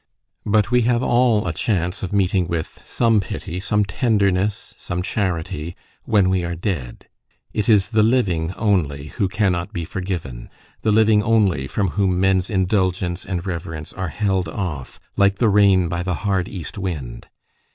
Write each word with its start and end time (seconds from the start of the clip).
But 0.47 0.71
we 0.71 0.81
have 0.89 1.03
all 1.03 1.47
a 1.47 1.53
chance 1.53 2.01
of 2.01 2.11
meeting 2.11 2.47
with 2.47 2.81
some 2.83 3.19
pity, 3.19 3.59
some 3.59 3.85
tenderness, 3.85 4.73
some 4.75 5.03
charity, 5.03 5.75
when 6.05 6.27
we 6.31 6.43
are 6.43 6.55
dead: 6.55 7.07
it 7.53 7.69
is 7.69 7.89
the 7.89 8.01
living 8.01 8.51
only 8.55 9.09
who 9.09 9.27
cannot 9.29 9.71
be 9.73 9.85
forgiven 9.85 10.49
the 10.81 10.91
living 10.91 11.21
only 11.21 11.67
from 11.67 11.89
whom 11.89 12.19
men's 12.19 12.49
indulgence 12.49 13.25
and 13.27 13.45
reverence 13.45 13.93
are 13.93 14.09
held 14.09 14.49
off, 14.49 14.99
like 15.17 15.35
the 15.35 15.49
rain 15.49 15.87
by 15.87 16.01
the 16.01 16.15
hard 16.15 16.47
east 16.49 16.79
wind. 16.79 17.27